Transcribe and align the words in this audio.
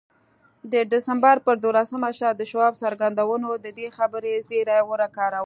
د 0.71 0.73
ډسمبر 0.91 1.35
پر 1.45 1.55
دولسمه 1.65 2.09
شپه 2.19 2.31
د 2.37 2.41
شواب 2.51 2.73
څرګندونو 2.83 3.49
د 3.63 3.67
دې 3.77 3.87
خبرې 3.97 4.33
زيري 4.49 4.79
ورکاوه. 4.91 5.39